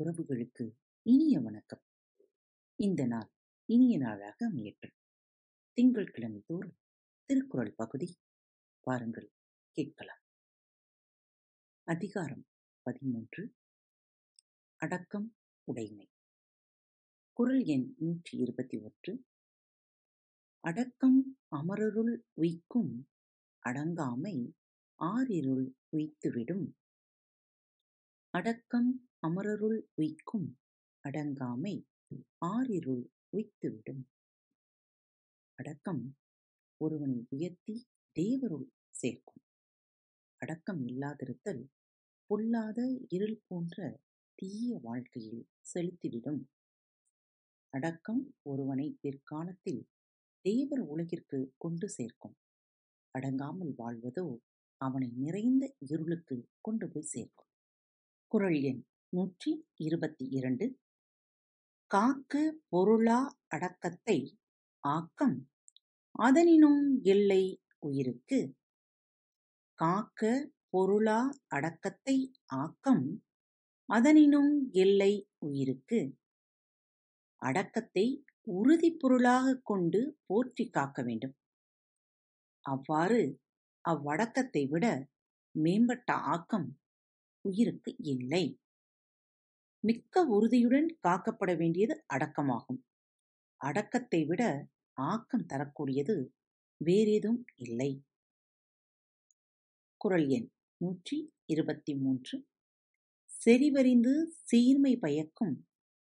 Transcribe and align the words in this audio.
உறவுகளுக்கு 0.00 0.72
இனிய 1.02 1.40
வணக்கம். 1.40 1.82
இந்த 2.74 3.06
நாள் 3.06 3.30
இனிய 3.64 3.98
நாளாக 3.98 4.50
அமையட்டும். 4.50 4.94
திங்கட்கிழமை 5.72 6.42
தோறும் 6.46 6.78
திருக்குறள் 7.24 7.72
பகுதி 7.76 8.18
வாருங்கள் 8.80 9.32
கேட்கலாம். 9.70 10.20
அதிகாரம் 11.82 12.46
பதிமூன்று 12.82 13.54
அடக்கம் 14.76 15.36
உடைமை 15.64 16.08
குறள் 17.32 17.62
எண் 17.62 17.94
நூற்றி 17.98 18.38
இருபத்தி 18.38 18.78
ஒன்று 18.78 19.26
அடக்கம் 20.60 21.38
அமரருள் 21.50 22.22
உய்க்கும் 22.34 23.08
அடங்காமை 23.64 24.52
ஆரிருள் 25.00 25.74
உய்த்துவிடும் 25.96 26.72
அடக்கம் 28.30 29.07
அமரருள் 29.22 29.78
உய்க்கும் 29.94 30.46
அடங்காமை 31.04 31.72
ஆரிருள் 32.46 33.04
உய்த்துவிடும். 33.32 34.02
அடக்கம் 35.54 36.16
ஒருவனை 36.80 37.26
உயர்த்தி 37.28 37.74
தேவருள் 38.16 38.68
சேர்க்கும். 38.90 39.42
அடக்கம் 40.36 40.82
இல்லாதிருத்தல் 40.86 41.62
பொல்லாத 42.26 42.80
இருள் 43.08 43.40
போன்ற 43.46 44.00
தீய 44.34 44.78
வாழ்க்கையில் 44.82 45.42
செலுத்திவிடும். 45.72 46.42
அடக்கம் 47.74 48.22
ஒருவனை 48.42 48.98
பிற்காலத்தில் 49.00 49.82
தேவர் 50.44 50.80
உலகிற்கு 50.80 51.54
கொண்டு 51.56 51.88
சேர்க்கும். 51.88 52.36
அடங்காமல் 53.14 53.74
வாழ்வதோ 53.78 54.26
அவனை 54.80 55.10
நிறைந்த 55.16 55.74
இருளுக்கு 55.78 56.48
கொண்டு 56.60 56.88
போய் 56.88 57.10
சேர்க்கும். 57.14 57.50
குரல் 58.32 58.60
எண் 58.62 58.86
நூற்றி 59.12 59.50
இருபத்தி 59.76 60.24
இரண்டு 60.30 60.66
காக்க 61.90 62.32
பொருளா 62.68 63.18
அடக்கத்தை 63.48 64.16
ஆக்கம் 64.84 65.36
அதனினும் 66.18 66.82
இல்லை 67.04 67.42
உயிருக்கு. 67.78 68.38
காக்க 69.78 70.22
பொருளா 70.70 71.18
அடக்கத்தை 71.48 72.16
ஆக்கம் 72.56 73.04
அதனினும் 73.88 74.52
இல்லை 74.74 75.12
உயிருக்கு. 75.38 76.00
அடக்கத்தை 77.42 78.06
உறுதி 78.52 78.90
பொருளாகக் 78.92 79.64
கொண்டு 79.64 80.00
போற்றி 80.26 80.64
காக்க 80.68 81.02
வேண்டும். 81.02 81.34
அவ்வாறு 82.66 83.22
அவ்வடக்கத்தை 83.84 84.62
விட 84.68 84.86
மேம்பட்ட 85.54 86.12
ஆக்கம் 86.34 86.68
உயிருக்கு 87.44 87.92
இல்லை. 88.06 88.44
மிக்க 89.84 90.22
உறுதியுடன் 90.24 90.98
காக்கப்பட 91.08 91.56
வேண்டியது 91.56 92.04
அடக்கமாகும். 92.14 92.80
அடக்கத்தை 93.60 94.24
விட 94.24 94.42
ஆக்கம் 94.92 95.46
தரக்கூடியது 95.46 96.34
வேறேதும் 96.84 97.40
இல்லை. 97.54 97.90
குறள் 100.00 100.26
எண் 100.26 100.50
நூற்றி 100.76 101.32
இருபத்தி 101.44 101.94
மூன்று 101.94 102.46
செறிவறிந்து 103.30 104.12
சீர்மை 104.44 104.96
பயக்கும் 104.96 105.54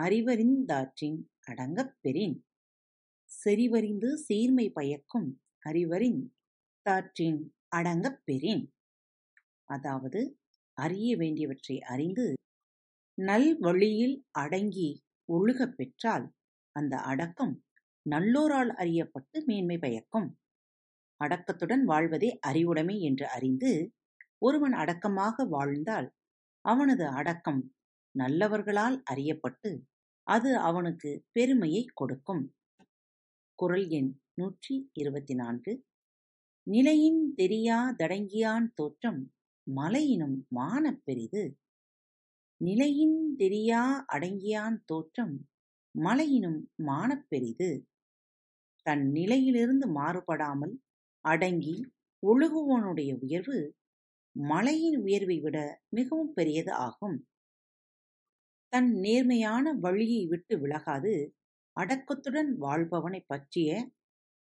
அறிவறிந்தாற்றின் 0.00 1.18
அடங்கப் 1.40 1.96
பெறின். 2.00 2.36
செறிவறிந்து 3.30 4.14
சீர்மை 4.14 4.70
பயக்கும் 4.70 5.28
அறிவறின் 5.64 6.22
தாற்றின் 6.86 7.40
அடங்கப் 7.76 8.22
பெறின். 8.24 8.64
அதாவது 9.68 10.38
அறிய 10.78 11.16
வேண்டியவற்றை 11.16 11.80
அறிந்து 11.80 12.34
நல்வழியில் 13.18 14.16
அடங்கி 14.30 15.02
ஒழுகப் 15.28 15.76
பெற்றால் 15.76 16.26
அந்த 16.72 16.96
அடக்கம் 16.96 17.54
நல்லோரால் 18.06 18.72
அறியப்பட்டு 18.74 19.44
மேன்மை 19.44 19.78
பயக்கும். 19.78 20.38
அடக்கத்துடன் 21.20 21.84
வாழ்வதே 21.84 22.38
அறிவுடைமை 22.40 23.00
என்று 23.00 23.28
அறிந்து 23.28 23.92
ஒருவன் 24.38 24.72
அடக்கமாக 24.72 25.44
வாழ்ந்தால் 25.44 26.08
அவனது 26.64 27.06
அடக்கம் 27.06 27.62
நல்லவர்களால் 28.14 29.02
அறியப்பட்டு 29.10 29.70
அது 30.26 30.56
அவனுக்கு 30.58 31.24
பெருமையை 31.32 31.84
கொடுக்கும். 31.94 32.54
குரல் 33.58 33.88
எண் 33.88 34.20
நூற்றி 34.34 34.90
இருபத்தி 34.92 35.34
நான்கு 35.34 35.72
நிலையின் 36.66 37.34
தெரியா 37.36 37.78
தடங்கியான் 37.98 38.66
தோற்றம் 38.74 39.20
மலையினும் 39.66 40.46
மானப் 40.48 41.02
பெரிது. 41.04 41.44
நிலையின் 42.60 43.36
தெரியா 43.38 43.80
அடங்கியான் 44.12 44.76
தோற்றம் 44.84 45.48
மலையினும் 45.94 46.60
மானப் 46.76 47.26
பெரிது. 47.28 47.86
தன் 48.82 49.10
நிலையிலிருந்து 49.10 49.86
மாறுபடாமல் 49.94 50.74
அடங்கி 51.24 51.76
ஒழுகுவோனுடைய 52.22 53.18
உயர்வு 53.20 53.58
மலையின் 54.36 54.96
உயர்வை 54.96 55.40
விட 55.40 55.56
மிகவும் 55.88 56.32
பெரியது 56.32 56.72
ஆகும். 56.72 57.16
தன் 58.68 58.90
நேர்மையான 58.92 59.72
வழியை 59.72 60.26
விட்டு 60.26 60.58
விலகாது 60.58 61.14
அடக்கத்துடன் 61.76 62.56
வாழ்பவனை 62.56 63.24
பற்றிய 63.26 63.70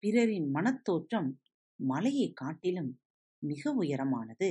பிறரின் 0.02 0.50
மனத்தோற்றம் 0.54 1.30
மலையை 1.80 2.32
காட்டிலும் 2.32 3.00
மிக 3.42 3.74
உயரமானது. 3.82 4.50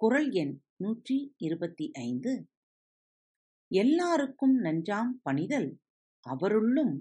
குறள் 0.00 0.30
எண் 0.30 0.54
நூற்றி 0.80 1.16
இருபத்தி 1.38 1.90
ஐந்து 2.00 2.32
எல்லாருக்கும் 3.70 4.54
நன்றாம் 4.60 5.12
பணிதல் 5.22 5.68
அவருள்ளும் 6.26 6.94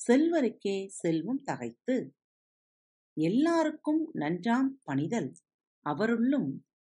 செல்வருக்கே 0.00 0.76
செல்வம் 1.00 1.42
தகைத்து. 1.42 1.96
எல்லாருக்கும் 3.16 4.02
நன்றாம் 4.14 4.70
பணிதல் 4.84 5.30
அவருள்ளும் 5.86 6.50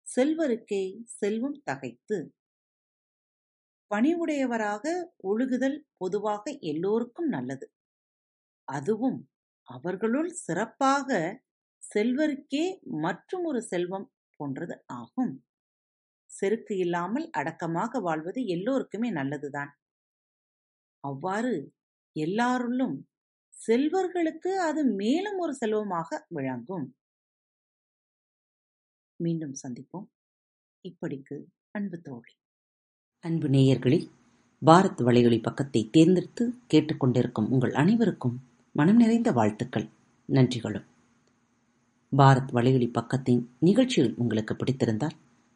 செல்வருக்கே 0.07 0.83
செல்வம் 1.19 1.59
தகைத்து. 1.63 2.17
பணிவுடையவராக 3.91 4.83
ஒழுகுதல் 5.23 5.77
பொதுவாக 5.97 6.43
எல்லோருக்கும் 6.63 7.27
நல்லது. 7.27 7.65
அதுவும் 8.67 9.19
அவர்களுள் 9.67 10.31
சிறப்பாக 10.39 11.09
செல்வருக்கே 11.83 12.65
மற்றும் 13.01 13.43
ஒரு 13.43 13.61
செல்வம் 13.61 14.07
போன்றது 14.39 14.75
ஆகும். 14.93 15.33
செருக்கு 16.41 16.73
இல்லாமல் 16.77 17.27
அடக்கமாக 17.31 17.99
வாழ்வது 17.99 18.41
எல்லோருக்குமே 18.45 19.09
நல்லதுதான். 19.11 19.71
அவ்வாறு 21.03 21.53
எல்லாருள்ளும் 22.15 22.97
செல்வர்களுக்கு 23.55 24.51
அது 24.59 24.81
மேலும் 24.93 25.37
ஒரு 25.37 25.53
செல்வமாக 25.53 26.19
விளங்கும். 26.29 26.87
மீண்டும் 29.19 29.55
சந்திப்போம். 29.61 30.07
இப்படிக்கு 30.85 31.35
அன்பு 31.71 31.97
தோழி. 32.01 32.33
அன்பு 33.23 33.47
நேயர்களில் 33.47 34.07
பாரத் 34.61 35.01
வலையொலி 35.07 35.39
பக்கத்தை 35.41 35.81
தேர்ந்தெடுத்து 35.89 36.43
கேட்டுக்கொண்டிருக்கும் 36.73 37.49
உங்கள் 37.49 37.73
அனைவருக்கும் 37.73 38.37
மனம் 38.75 38.95
நிறைந்த 38.95 39.29
வாழ்த்துக்கள் 39.31 39.87
நன்றிகளும். 40.29 40.87
பாரத் 42.11 42.51
வலையொலி 42.53 42.87
பக்கத்தின் 42.97 43.41
நிகழ்ச்சிகள் 43.59 44.13
உங்களுக்கு 44.17 44.53
பிடித்திருந்தால் 44.55 45.15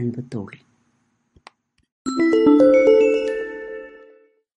அன்பு 0.00 0.22
தோழி. 0.28 0.58